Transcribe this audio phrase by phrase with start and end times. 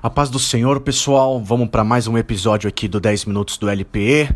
[0.00, 1.42] A paz do Senhor, pessoal.
[1.42, 4.30] Vamos para mais um episódio aqui do 10 minutos do LPE.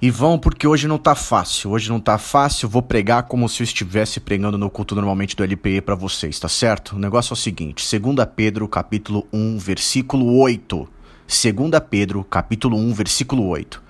[0.00, 1.72] E vão porque hoje não tá fácil.
[1.72, 2.70] Hoje não tá fácil.
[2.70, 6.48] Vou pregar como se eu estivesse pregando no culto normalmente do LPE para vocês, tá
[6.48, 6.96] certo?
[6.96, 10.88] O negócio é o seguinte: 2 Pedro, capítulo 1, versículo 8.
[11.28, 13.82] 2 Pedro, capítulo 1, versículo 8.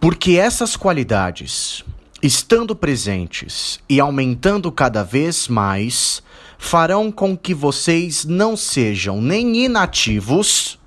[0.00, 1.84] Porque essas qualidades,
[2.22, 6.22] estando presentes e aumentando cada vez mais,
[6.58, 10.78] farão com que vocês não sejam nem inativos,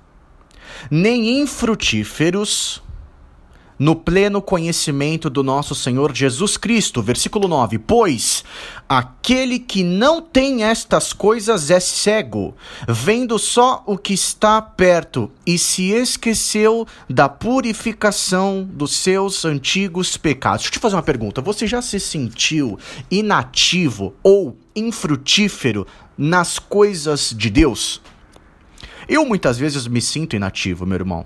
[0.90, 2.82] nem infrutíferos
[3.78, 7.02] no pleno conhecimento do nosso Senhor Jesus Cristo.
[7.02, 8.44] Versículo 9: Pois
[8.88, 12.54] aquele que não tem estas coisas é cego,
[12.88, 20.62] vendo só o que está perto, e se esqueceu da purificação dos seus antigos pecados.
[20.62, 22.78] Deixa eu te fazer uma pergunta: você já se sentiu
[23.10, 28.00] inativo ou infrutífero nas coisas de Deus?
[29.08, 31.24] Eu muitas vezes me sinto inativo, meu irmão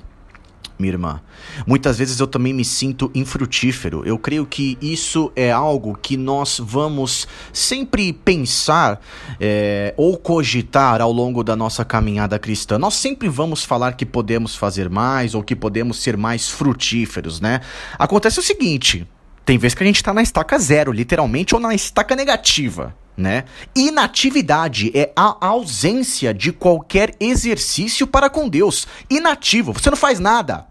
[0.78, 1.20] minha irmã.
[1.66, 4.02] Muitas vezes eu também me sinto infrutífero.
[4.04, 9.00] Eu creio que isso é algo que nós vamos sempre pensar
[9.40, 12.78] é, ou cogitar ao longo da nossa caminhada cristã.
[12.78, 17.60] Nós sempre vamos falar que podemos fazer mais ou que podemos ser mais frutíferos, né?
[17.98, 19.06] Acontece o seguinte:
[19.46, 23.44] tem vezes que a gente está na estaca zero, literalmente, ou na estaca negativa né?
[23.74, 28.86] Inatividade é a ausência de qualquer exercício para com Deus.
[29.08, 30.66] Inativo, você não faz nada.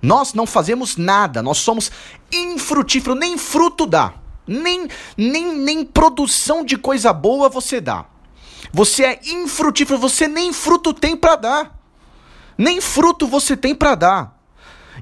[0.00, 1.92] Nós não fazemos nada, nós somos
[2.32, 4.14] infrutíferos, nem fruto dá.
[4.44, 8.06] Nem, nem, nem produção de coisa boa você dá.
[8.72, 11.78] Você é infrutífero, você nem fruto tem para dar.
[12.58, 14.41] Nem fruto você tem para dar.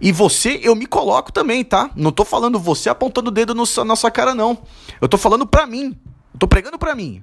[0.01, 1.91] E você, eu me coloco também, tá?
[1.95, 4.59] Não tô falando você apontando o dedo no, na nossa cara, não.
[5.01, 5.99] Eu tô falando pra mim.
[6.33, 7.23] Eu tô pregando pra mim.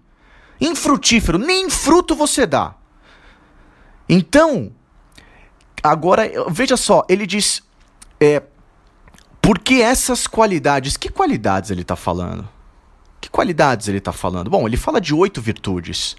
[0.61, 2.75] Infrutífero, nem fruto você dá.
[4.07, 4.71] Então,
[5.81, 7.63] agora, veja só, ele diz.
[8.19, 8.43] É,
[9.41, 10.97] porque essas qualidades.
[10.97, 12.47] Que qualidades ele está falando?
[13.19, 14.49] Que qualidades ele está falando?
[14.49, 16.15] Bom, ele fala de oito virtudes.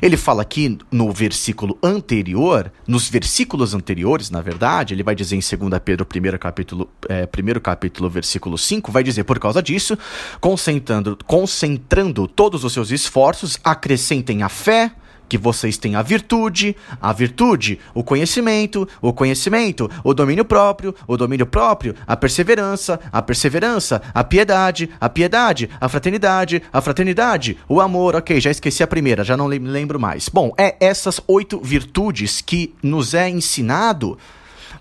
[0.00, 5.40] Ele fala aqui no versículo anterior, nos versículos anteriores, na verdade, ele vai dizer em
[5.40, 9.96] 2 Pedro, primeiro capítulo, é, primeiro capítulo, versículo 5, vai dizer, por causa disso,
[10.40, 14.92] concentrando, concentrando todos os seus esforços, acrescentem a fé,
[15.28, 21.16] que vocês têm a virtude, a virtude, o conhecimento, o conhecimento, o domínio próprio, o
[21.16, 27.80] domínio próprio, a perseverança, a perseverança, a piedade, a piedade, a fraternidade, a fraternidade, o
[27.80, 28.16] amor.
[28.16, 30.28] Ok, já esqueci a primeira, já não lembro mais.
[30.28, 34.18] Bom, é essas oito virtudes que nos é ensinado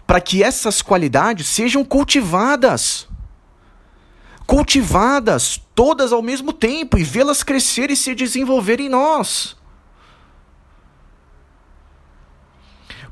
[0.06, 3.08] para que essas qualidades sejam cultivadas.
[4.46, 9.56] Cultivadas todas ao mesmo tempo e vê-las crescer e se desenvolver em nós.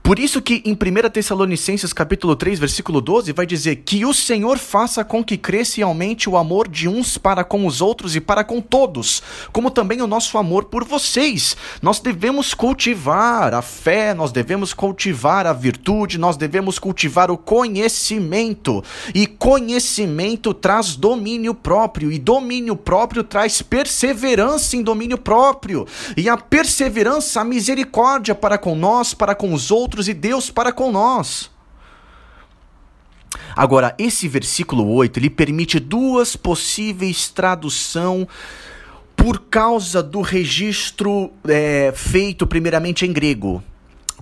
[0.04, 4.58] Por isso que em 1 Tessalonicenses capítulo 3, versículo 12, vai dizer que o Senhor
[4.58, 8.20] faça com que cresça e aumente o amor de uns para com os outros e
[8.20, 11.56] para com todos, como também o nosso amor por vocês.
[11.84, 18.84] Nós devemos cultivar a fé, nós devemos cultivar a virtude, nós devemos cultivar o conhecimento.
[19.14, 25.86] E conhecimento traz domínio próprio, e domínio próprio traz perseverança em domínio próprio.
[26.18, 30.50] E a perseverança, a misericórdia para com nós, para com os outros outros e Deus
[30.50, 31.52] para com nós.
[33.54, 38.26] Agora, esse versículo 8, ele permite duas possíveis tradução
[39.18, 43.62] por causa do registro é, feito primeiramente em grego.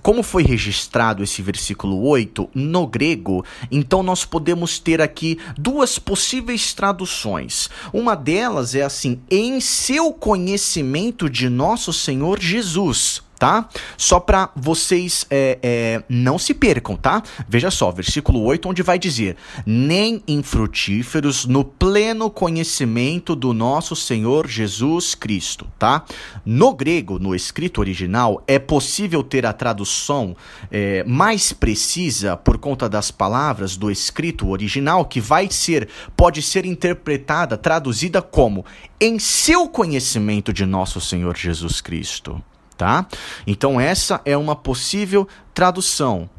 [0.02, 6.74] Como foi registrado esse versículo 8 no grego, então nós podemos ter aqui duas possíveis
[6.74, 7.68] traduções.
[7.92, 13.66] Uma delas é assim: em seu conhecimento de nosso Senhor Jesus tá?
[13.96, 17.22] Só para vocês é, é, não se percam, tá?
[17.48, 19.34] Veja só, versículo 8, onde vai dizer:
[19.64, 26.04] Nem infrutíferos no pleno conhecimento do nosso Senhor Jesus Cristo, tá?
[26.44, 30.36] No grego, no escrito original, é possível ter a tradução
[30.70, 36.66] é, mais precisa por conta das palavras do escrito original, que vai ser, pode ser
[36.66, 38.66] interpretada, traduzida como
[39.00, 42.42] em seu conhecimento de nosso Senhor Jesus Cristo
[42.80, 43.06] tá?
[43.46, 46.30] Então essa é uma possível tradução.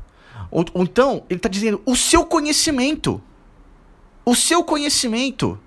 [0.50, 3.22] Ou, então ele está dizendo o seu conhecimento,
[4.26, 5.60] o seu conhecimento.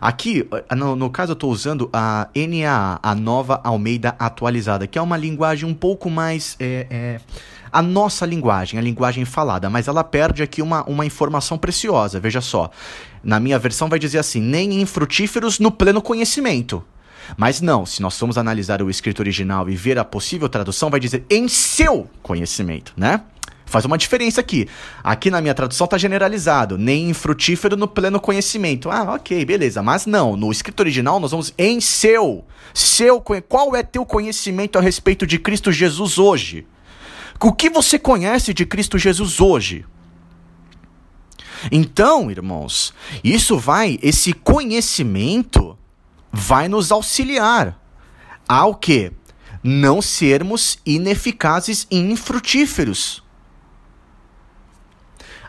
[0.00, 4.98] Aqui, eh, no, no caso, eu estou usando a NAA, a nova Almeida atualizada, que
[4.98, 6.56] é uma linguagem um pouco mais.
[6.58, 7.20] É, é,
[7.70, 12.18] a nossa linguagem, a linguagem falada, mas ela perde aqui uma, uma informação preciosa.
[12.18, 12.70] Veja só.
[13.22, 16.82] Na minha versão vai dizer assim: nem infrutíferos no pleno conhecimento.
[17.36, 21.00] Mas não, se nós formos analisar o escrito original e ver a possível tradução, vai
[21.00, 23.22] dizer em seu conhecimento, né?
[23.72, 24.68] Faz uma diferença aqui.
[25.02, 28.90] Aqui na minha tradução tá generalizado, nem frutífero no pleno conhecimento.
[28.90, 29.82] Ah, ok, beleza.
[29.82, 32.44] Mas não, no escrito original nós vamos em seu.
[32.74, 36.66] Seu, qual é teu conhecimento a respeito de Cristo Jesus hoje?
[37.40, 39.86] O que você conhece de Cristo Jesus hoje?
[41.70, 42.92] Então, irmãos,
[43.24, 45.78] isso vai, esse conhecimento
[46.32, 47.78] vai nos auxiliar
[48.48, 49.12] ao que?
[49.62, 53.22] Não sermos ineficazes e infrutíferos.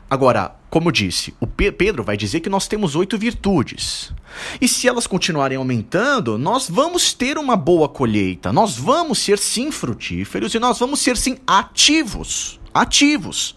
[0.10, 4.14] Agora, como disse, o Pedro vai dizer que nós temos oito virtudes.
[4.62, 8.54] E se elas continuarem aumentando, nós vamos ter uma boa colheita.
[8.54, 12.60] Nós vamos ser sim frutíferos e nós vamos ser sim ativos.
[12.74, 13.56] Ativos.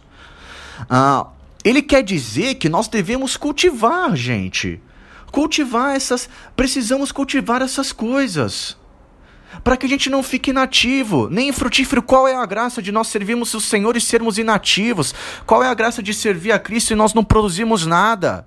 [0.89, 1.29] Ah,
[1.65, 4.81] ele quer dizer que nós devemos cultivar, gente.
[5.31, 6.29] Cultivar essas.
[6.55, 8.77] Precisamos cultivar essas coisas
[9.63, 12.03] para que a gente não fique inativo, nem frutífero.
[12.03, 15.15] Qual é a graça de nós servirmos o Senhor e sermos inativos?
[15.47, 18.47] Qual é a graça de servir a Cristo e nós não produzirmos nada?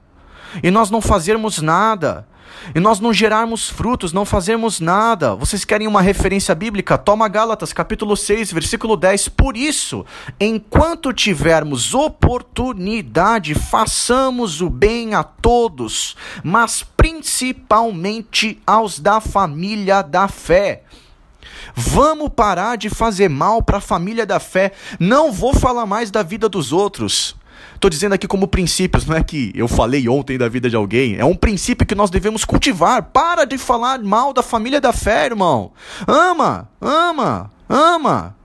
[0.63, 2.27] E nós não fazermos nada?
[2.73, 5.35] E nós não gerarmos frutos, não fazermos nada.
[5.35, 6.97] Vocês querem uma referência bíblica?
[6.97, 9.29] Toma Gálatas, capítulo 6, versículo 10.
[9.29, 10.05] Por isso,
[10.39, 20.83] enquanto tivermos oportunidade, façamos o bem a todos, mas principalmente aos da família da fé.
[21.75, 24.73] Vamos parar de fazer mal para a família da fé.
[24.99, 27.38] Não vou falar mais da vida dos outros.
[27.79, 31.15] Estou dizendo aqui como princípios, não é que eu falei ontem da vida de alguém.
[31.15, 33.01] É um princípio que nós devemos cultivar.
[33.03, 35.71] Para de falar mal da família da fé, irmão.
[36.05, 38.35] Ama, ama, ama.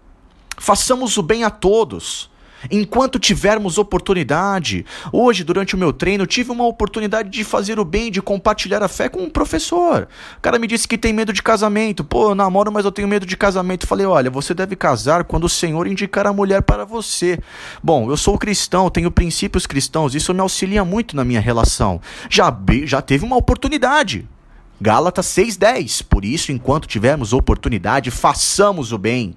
[0.57, 2.31] Façamos o bem a todos
[2.71, 4.85] enquanto tivermos oportunidade.
[5.13, 8.89] Hoje, durante o meu treino, tive uma oportunidade de fazer o bem, de compartilhar a
[8.89, 10.09] fé com um professor.
[10.37, 12.05] O cara me disse que tem medo de casamento.
[12.05, 13.87] Pô, eu namoro, mas eu tenho medo de casamento.
[13.87, 17.39] Falei, olha, você deve casar quando o Senhor indicar a mulher para você.
[17.83, 22.01] Bom, eu sou cristão, tenho princípios cristãos, isso me auxilia muito na minha relação.
[22.29, 24.29] Já, já teve uma oportunidade.
[24.81, 26.05] Gálatas 6,10.
[26.05, 29.35] Por isso, enquanto tivermos oportunidade, façamos o bem.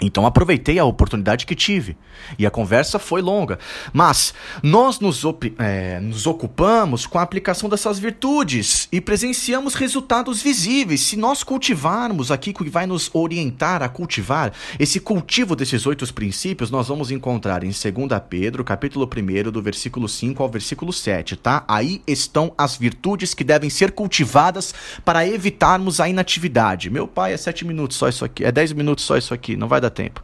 [0.00, 1.96] Então aproveitei a oportunidade que tive.
[2.38, 3.58] E a conversa foi longa.
[3.92, 5.22] Mas nós nos,
[5.58, 11.00] é, nos, ocupamos com a aplicação dessas virtudes e presenciamos resultados visíveis.
[11.00, 16.70] Se nós cultivarmos aqui, que vai nos orientar a cultivar, esse cultivo desses oito princípios,
[16.70, 17.84] nós vamos encontrar em 2
[18.28, 21.64] Pedro, capítulo 1, do versículo 5 ao versículo 7, tá?
[21.68, 24.74] Aí estão as virtudes que devem ser cultivadas
[25.04, 26.90] para evitarmos a inatividade.
[26.90, 29.68] Meu pai, é sete minutos só isso aqui, é dez minutos só isso aqui, não
[29.68, 30.22] vai dar tempo.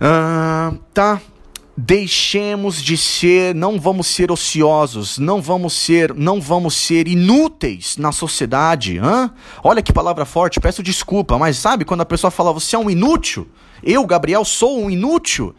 [0.00, 1.20] Uh, tá.
[1.74, 8.12] Deixemos de ser, não vamos ser ociosos, não vamos ser, não vamos ser inúteis na
[8.12, 8.98] sociedade.
[8.98, 9.30] Hã?
[9.64, 12.90] Olha que palavra forte, peço desculpa, mas sabe quando a pessoa fala você é um
[12.90, 13.48] inútil?
[13.82, 15.54] Eu, Gabriel, sou um inútil.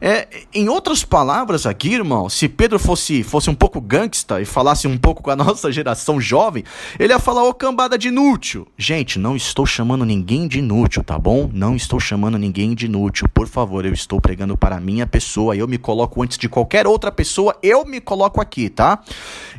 [0.00, 4.86] É, em outras palavras aqui, irmão, se Pedro fosse, fosse um pouco gangsta e falasse
[4.86, 6.64] um pouco com a nossa geração jovem,
[6.98, 8.66] ele ia falar, ô cambada de inútil.
[8.76, 11.50] Gente, não estou chamando ninguém de inútil, tá bom?
[11.52, 13.28] Não estou chamando ninguém de inútil.
[13.32, 15.56] Por favor, eu estou pregando para a minha pessoa.
[15.56, 19.02] Eu me coloco antes de qualquer outra pessoa, eu me coloco aqui, tá?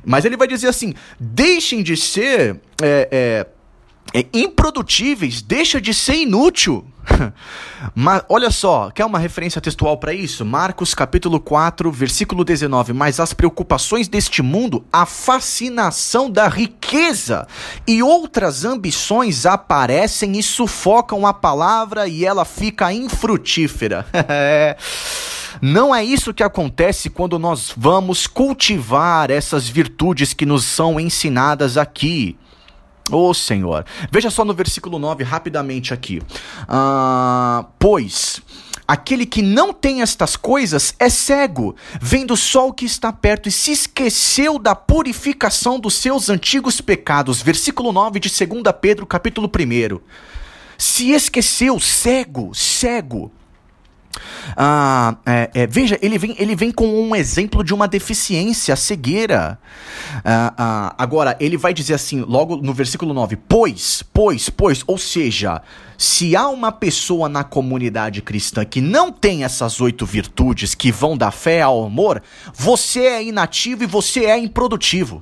[0.06, 2.60] Mas ele vai dizer assim: deixem de ser.
[2.82, 3.48] É, é,
[4.14, 6.86] é, improdutíveis, deixa de ser inútil.
[7.96, 10.46] Mas olha só, quer uma referência textual para isso?
[10.46, 12.94] Marcos capítulo 4, versículo 19.
[12.94, 17.48] Mas as preocupações deste mundo, a fascinação da riqueza
[17.88, 24.06] e outras ambições aparecem e sufocam a palavra e ela fica infrutífera.
[25.62, 31.78] Não é isso que acontece quando nós vamos cultivar essas virtudes que nos são ensinadas
[31.78, 32.38] aqui.
[33.12, 33.86] Ô oh, Senhor.
[34.12, 36.22] Veja só no versículo 9, rapidamente aqui.
[36.68, 38.42] Ah, pois.
[38.88, 43.52] Aquele que não tem estas coisas é cego, vendo só o que está perto e
[43.52, 47.42] se esqueceu da purificação dos seus antigos pecados.
[47.42, 50.00] Versículo 9 de 2 Pedro, capítulo 1.
[50.78, 53.30] Se esqueceu, cego, cego.
[54.56, 58.78] Ah, é, é, veja, ele vem, ele vem com um exemplo de uma deficiência, a
[58.78, 59.60] cegueira.
[60.24, 64.98] Ah, ah, agora, ele vai dizer assim, logo no versículo 9: Pois, pois, pois, ou
[64.98, 65.62] seja,
[65.98, 71.18] se há uma pessoa na comunidade cristã que não tem essas oito virtudes que vão
[71.18, 72.22] da fé ao amor,
[72.54, 75.22] você é inativo e você é improdutivo.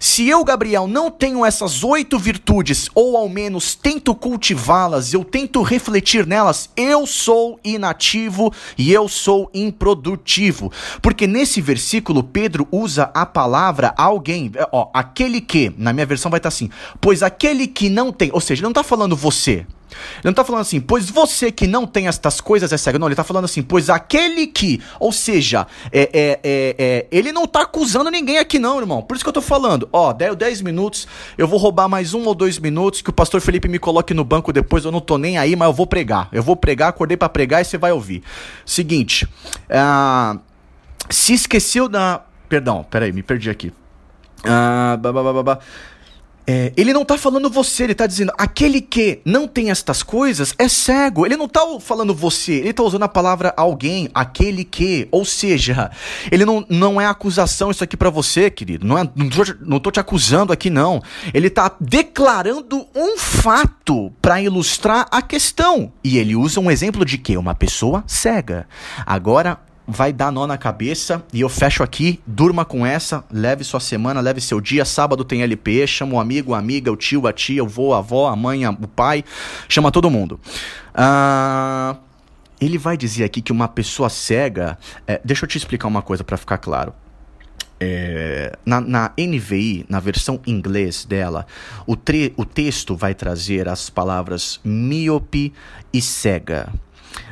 [0.00, 5.62] Se eu, Gabriel, não tenho essas oito virtudes, ou ao menos tento cultivá-las, eu tento
[5.62, 10.70] refletir nelas, eu sou inativo e eu sou improdutivo.
[11.02, 16.38] Porque nesse versículo, Pedro usa a palavra alguém, ó, aquele que, na minha versão vai
[16.38, 20.24] estar assim, pois aquele que não tem, ou seja, ele não está falando você, ele
[20.24, 22.98] não está falando assim, pois você que não tem estas coisas é cego.
[22.98, 24.80] Não, ele está falando assim, pois aquele que.
[25.00, 29.02] Ou seja, é, é, é, é ele não está acusando ninguém aqui, não, irmão.
[29.02, 29.88] Por isso que eu estou falando.
[29.92, 33.68] Ó, 10 minutos, eu vou roubar mais um ou dois minutos que o pastor Felipe
[33.68, 34.84] me coloque no banco depois.
[34.84, 36.28] Eu não tô nem aí, mas eu vou pregar.
[36.32, 38.22] Eu vou pregar, acordei para pregar e você vai ouvir.
[38.64, 39.26] Seguinte,
[39.70, 40.38] uh,
[41.08, 42.22] se esqueceu da.
[42.48, 43.72] Perdão, peraí, me perdi aqui.
[44.44, 45.58] Uh, babá.
[46.50, 50.54] É, ele não está falando você, ele está dizendo aquele que não tem estas coisas
[50.58, 51.26] é cego.
[51.26, 55.06] Ele não está falando você, ele está usando a palavra alguém, aquele que.
[55.10, 55.90] Ou seja,
[56.32, 58.86] ele não, não é acusação isso aqui para você, querido.
[58.86, 61.02] Não, é, não, tô, não tô te acusando aqui, não.
[61.34, 65.92] Ele está declarando um fato para ilustrar a questão.
[66.02, 67.36] E ele usa um exemplo de que?
[67.36, 68.66] Uma pessoa cega.
[69.04, 73.80] Agora, vai dar nó na cabeça e eu fecho aqui, durma com essa, leve sua
[73.80, 77.32] semana, leve seu dia, sábado tem LP, chama o amigo, a amiga, o tio, a
[77.32, 79.24] tia, o vô, a avó, a mãe, o pai,
[79.66, 80.38] chama todo mundo.
[80.90, 81.96] Uh,
[82.60, 86.22] ele vai dizer aqui que uma pessoa cega, é, deixa eu te explicar uma coisa
[86.22, 86.92] para ficar claro.
[87.80, 91.46] É, na, na, NVI, na versão inglês dela,
[91.86, 95.52] o, tre o texto vai trazer as palavras míope
[95.92, 96.68] e cega.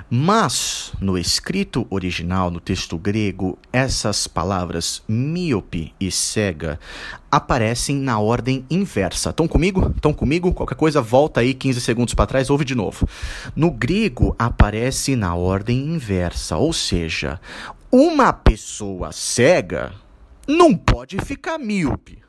[0.09, 6.79] Mas, no escrito original, no texto grego, essas palavras míope e cega
[7.31, 9.31] aparecem na ordem inversa.
[9.31, 9.93] Estão comigo?
[9.97, 10.55] Estão comigo?
[10.55, 13.09] Qualquer coisa, volta aí 15 segundos para trás, ouve de novo.
[13.55, 17.41] No grego, aparece na ordem inversa, ou seja,
[17.91, 19.93] uma pessoa cega
[20.47, 22.23] não pode ficar míope.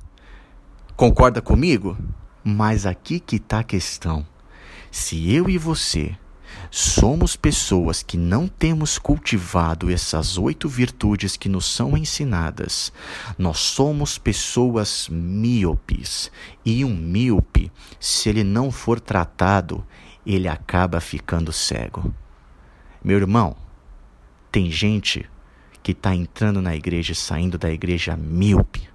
[0.95, 1.95] Concorda comigo?
[2.43, 4.25] Mas aqui que está a questão.
[4.89, 6.17] Se eu e você
[6.71, 12.91] somos pessoas que não temos cultivado essas oito virtudes que nos são ensinadas,
[13.37, 16.31] nós somos pessoas míopes.
[16.65, 19.85] E um míope, se ele não for tratado,
[20.25, 22.13] ele acaba ficando cego.
[23.03, 23.55] Meu irmão,
[24.51, 25.29] tem gente
[25.81, 28.89] que está entrando na igreja e saindo da igreja míope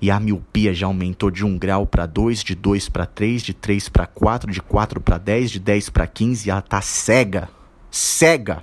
[0.00, 3.54] e a miopia já aumentou de 1 grau para 2, de 2 para 3, de
[3.54, 7.48] 3 para 4, de 4 para 10, de 10 para 15, e ela está cega.
[7.90, 8.62] Cega.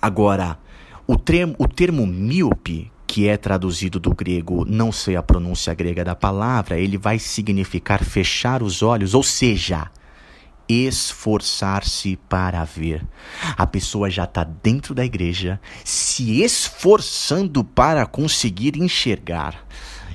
[0.00, 0.58] Agora,
[1.06, 6.04] o termo, o termo míope, que é traduzido do grego, não sei a pronúncia grega
[6.04, 9.90] da palavra, ele vai significar fechar os olhos, ou seja,
[10.72, 13.04] esforçar-se para ver.
[13.56, 19.66] A pessoa já está dentro da igreja, se esforçando para conseguir enxergar.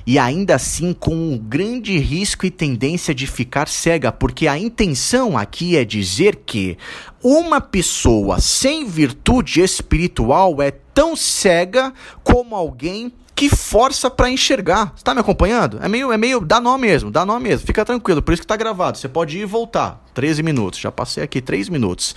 [0.06, 5.36] E ainda assim com um grande risco e tendência de ficar cega, porque a intenção
[5.36, 6.78] aqui é dizer que
[7.22, 14.94] uma pessoa sem virtude espiritual é tão cega como alguém que força para enxergar.
[14.96, 15.78] Você tá me acompanhando?
[15.82, 17.66] É meio, é meio, dá nó mesmo, dá nó mesmo.
[17.66, 18.96] Fica tranquilo, por isso que tá gravado.
[18.96, 20.02] Você pode ir e voltar.
[20.14, 22.16] 13 minutos, já passei aqui 3 minutos.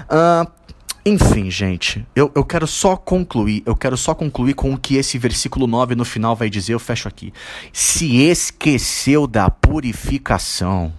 [0.00, 0.57] Uh,
[1.08, 5.16] enfim, gente, eu, eu quero só concluir, eu quero só concluir com o que esse
[5.16, 7.32] versículo 9 no final vai dizer, eu fecho aqui.
[7.72, 10.92] Se esqueceu da purificação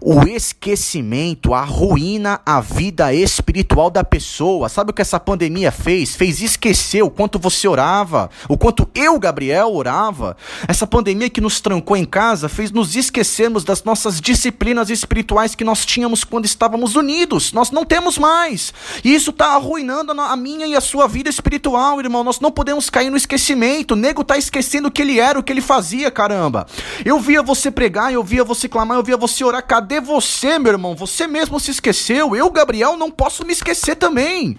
[0.00, 4.68] o esquecimento arruína a vida espiritual da pessoa.
[4.68, 6.14] Sabe o que essa pandemia fez?
[6.14, 10.36] Fez esquecer o quanto você orava, o quanto eu, Gabriel, orava.
[10.68, 15.64] Essa pandemia que nos trancou em casa fez nos esquecermos das nossas disciplinas espirituais que
[15.64, 17.52] nós tínhamos quando estávamos unidos.
[17.52, 18.72] Nós não temos mais.
[19.02, 22.24] E isso está arruinando a minha e a sua vida espiritual, irmão.
[22.24, 23.92] Nós não podemos cair no esquecimento.
[23.92, 26.66] O nego está esquecendo o que ele era, o que ele fazia, caramba.
[27.04, 30.72] Eu via você pregar, eu via você clamar, eu via você orar Cadê você, meu
[30.72, 30.96] irmão?
[30.96, 32.34] Você mesmo se esqueceu.
[32.34, 34.58] Eu, Gabriel, não posso me esquecer também.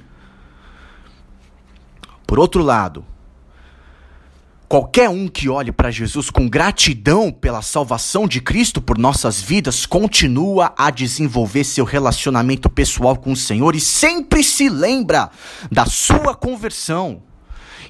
[2.25, 3.06] Por outro lado,
[4.70, 9.86] Qualquer um que olhe para Jesus com gratidão pela salvação de Cristo por nossas vidas
[9.86, 15.30] continua a desenvolver seu relacionamento pessoal com o Senhor e sempre se lembra
[15.70, 17.22] da sua conversão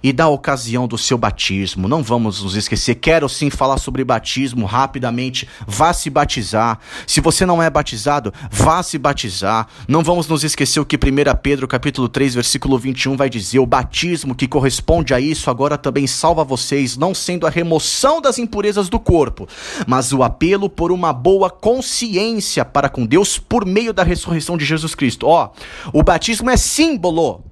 [0.04, 1.88] e da ocasião do seu batismo.
[1.88, 2.96] Não vamos nos esquecer.
[2.96, 5.48] Quero sim falar sobre batismo rapidamente.
[5.68, 6.80] Vá se batizar.
[7.06, 9.68] Se você não é batizado, vá se batizar.
[9.88, 11.00] Não vamos nos esquecer o que 1
[11.42, 16.08] Pedro capítulo 3, versículo 21 vai dizer: o batismo que corresponde a isso agora também
[16.08, 19.48] salva vocês, não sendo a remoção das impurezas do corpo,
[19.88, 24.66] mas o apelo por uma boa consciência para com Deus por meio da ressurreição de
[24.66, 25.28] Jesus Cristo.
[25.28, 25.52] Ó,
[25.94, 27.51] o batismo é símbolo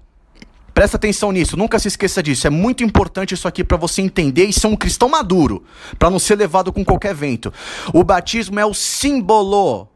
[0.79, 2.47] Presta atenção nisso, nunca se esqueça disso.
[2.47, 5.61] É muito importante isso aqui para você entender e ser um cristão maduro,
[5.97, 7.53] para não ser levado com qualquer vento.
[7.93, 9.89] O batismo é o símbolo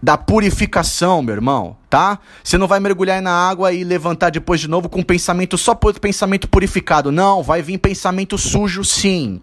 [0.00, 2.20] da purificação, meu irmão, tá?
[2.42, 5.96] Você não vai mergulhar na água e levantar depois de novo com pensamento só por
[5.98, 7.10] pensamento purificado.
[7.10, 9.40] Não, vai vir pensamento sujo sim.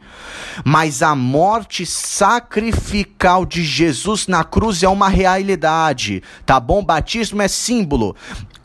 [0.65, 6.83] Mas a morte sacrificial de Jesus na cruz é uma realidade, tá bom?
[6.83, 8.15] Batismo é símbolo.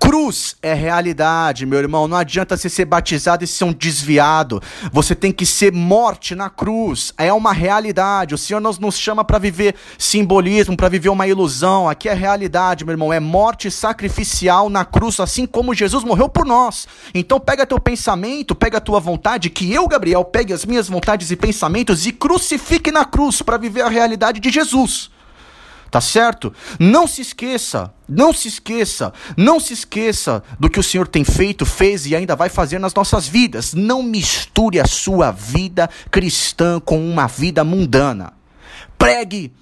[0.05, 2.07] Cruz é realidade, meu irmão.
[2.07, 4.63] Não adianta você ser batizado e ser um desviado.
[4.93, 7.15] Você tem que ser morte na cruz.
[7.17, 8.35] É uma realidade.
[8.35, 11.89] O Senhor nos, chama para viver simbolismo, para viver uma ilusão.
[11.89, 13.15] Aqui é realidade, meu irmão.
[13.15, 16.87] É morte sacrificial na cruz, assim como Jesus morreu por nós.
[17.15, 21.37] Então pega teu pensamento, pega tua vontade, que eu, Gabriel, pegue as minhas vontades e
[21.37, 25.14] pensamentos e crucifique na cruz para viver a realidade de Jesus.
[25.95, 26.53] Tá certo?
[26.77, 31.65] Não se esqueça, não se esqueça, não se esqueça do que o Senhor tem feito,
[31.65, 33.75] fez e ainda vai fazer nas nossas vidas.
[33.75, 38.33] Não misture a sua vida cristã com uma vida mundana.
[38.99, 39.53] Pregue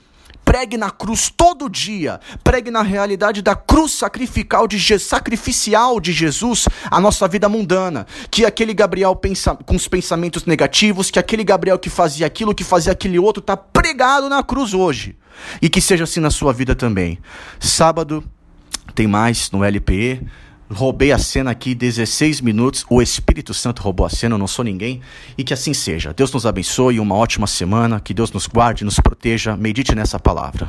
[0.53, 6.69] pregue na cruz todo dia, pregue na realidade da cruz sacrificial de, sacrificial de Jesus
[6.91, 8.07] a nossa vida mundana.
[8.31, 12.65] Que aquele Gabriel pensa, com os pensamentos negativos, que aquele Gabriel que fazia aquilo, que
[12.65, 15.17] fazia aquele outro, está pregado na cruz hoje.
[15.63, 17.19] E que seja assim na sua vida também.
[17.59, 18.23] Sábado
[18.95, 20.21] tem mais no LPE.
[20.73, 22.85] Roubei a cena aqui 16 minutos.
[22.88, 25.00] O Espírito Santo roubou a cena, eu não sou ninguém.
[25.37, 26.12] E que assim seja.
[26.12, 28.00] Deus nos abençoe, uma ótima semana.
[28.00, 29.57] Que Deus nos guarde, nos proteja.
[29.57, 30.67] Medite nessa palavra.